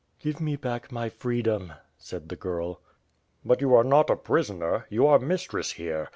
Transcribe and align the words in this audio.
"Give 0.17 0.41
me 0.41 0.55
back 0.55 0.91
my 0.91 1.09
freedom,'' 1.09 1.73
said 1.95 2.29
the 2.29 2.35
girl. 2.35 2.81
"But 3.45 3.61
you 3.61 3.75
are 3.75 3.83
not 3.83 4.09
a 4.09 4.15
prisoner? 4.15 4.87
You 4.89 5.05
are 5.05 5.19
mistress 5.19 5.73
here. 5.73 6.09